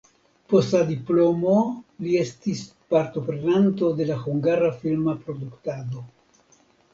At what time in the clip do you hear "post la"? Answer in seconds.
0.51-0.79